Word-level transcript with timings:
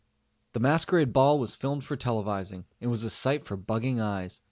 The 0.53 0.59
Masquerade 0.59 1.13
Ball 1.13 1.37
was 1.37 1.53
filmed 1.55 1.83
for 1.83 1.95
televising, 1.95 2.65
and 2.81 2.89
was 2.89 3.03
a 3.03 3.09
sight 3.11 3.45
for 3.45 3.55
bugging 3.55 4.01
eyes. 4.01 4.39